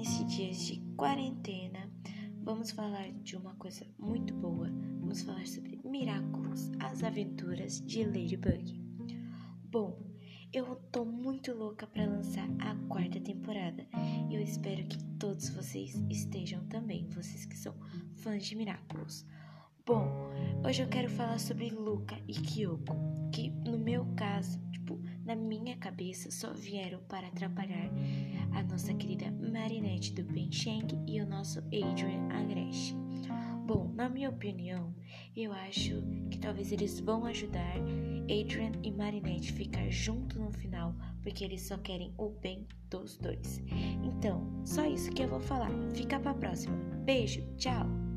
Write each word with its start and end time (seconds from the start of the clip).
nesses 0.00 0.24
dias 0.34 0.56
de 0.64 0.80
quarentena, 0.96 1.86
vamos 2.42 2.70
falar 2.70 3.12
de 3.22 3.36
uma 3.36 3.54
coisa 3.56 3.84
muito 3.98 4.32
boa. 4.32 4.66
Vamos 4.98 5.20
falar 5.20 5.46
sobre 5.46 5.78
Miraculous, 5.84 6.70
as 6.78 7.04
aventuras 7.04 7.82
de 7.84 8.02
Ladybug. 8.04 8.80
Bom, 9.70 10.00
eu 10.54 10.76
tô 10.90 11.04
muito 11.04 11.52
louca 11.52 11.86
para 11.86 12.06
lançar 12.06 12.48
a 12.60 12.74
quarta 12.88 13.20
temporada 13.20 13.86
e 14.30 14.34
eu 14.34 14.40
espero 14.40 14.82
que 14.86 15.04
todos 15.18 15.50
vocês 15.50 15.94
estejam 16.08 16.64
também, 16.68 17.06
vocês 17.10 17.44
que 17.44 17.58
são 17.58 17.74
fãs 18.14 18.46
de 18.46 18.56
Miraculous. 18.56 19.26
Bom, 19.84 20.30
hoje 20.64 20.82
eu 20.82 20.88
quero 20.88 21.10
falar 21.10 21.38
sobre 21.38 21.68
Luca 21.68 22.16
e 22.26 22.32
Kyoko, 22.32 22.94
que 23.34 23.50
no 23.50 23.78
meu 23.78 24.06
caso, 24.16 24.58
tipo, 24.70 24.98
na 25.26 25.34
minha 25.34 25.76
cabeça 25.76 26.30
só 26.30 26.54
vieram 26.54 27.00
para 27.08 27.26
atrapalhar 27.26 27.90
a 28.52 28.62
nossa 28.62 28.92
querida 28.94 29.30
Marinette 30.00 30.14
do 30.14 30.24
Pencheng 30.24 30.86
e 31.06 31.20
o 31.20 31.26
nosso 31.26 31.58
Adrian 31.58 32.26
Agreste. 32.30 32.96
Bom, 33.66 33.92
na 33.94 34.08
minha 34.08 34.30
opinião, 34.30 34.94
eu 35.36 35.52
acho 35.52 36.02
que 36.30 36.38
talvez 36.38 36.72
eles 36.72 36.98
vão 37.00 37.26
ajudar 37.26 37.76
Adrian 38.22 38.72
e 38.82 38.90
Marinette 38.90 39.52
ficar 39.52 39.88
junto 39.90 40.38
no 40.38 40.50
final, 40.50 40.94
porque 41.22 41.44
eles 41.44 41.62
só 41.62 41.76
querem 41.76 42.14
o 42.16 42.30
bem 42.30 42.66
dos 42.88 43.18
dois. 43.18 43.62
Então, 44.02 44.50
só 44.64 44.86
isso 44.86 45.12
que 45.12 45.22
eu 45.22 45.28
vou 45.28 45.40
falar. 45.40 45.70
Fica 45.94 46.18
pra 46.18 46.32
próxima. 46.32 46.74
Beijo, 47.04 47.46
tchau! 47.56 48.09